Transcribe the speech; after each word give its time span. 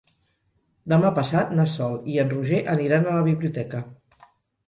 Demà 0.93 1.09
passat 1.17 1.51
na 1.59 1.65
Sol 1.73 1.93
i 2.13 2.17
en 2.23 2.31
Roger 2.33 2.61
aniran 2.75 3.05
a 3.09 3.13
la 3.19 3.27
biblioteca. 3.27 3.83